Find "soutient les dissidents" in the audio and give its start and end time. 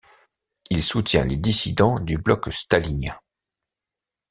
0.81-1.99